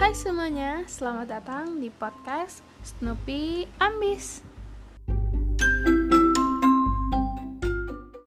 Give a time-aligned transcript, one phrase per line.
[0.00, 4.49] Hai semuanya, selamat datang di podcast Snoopy Ambis.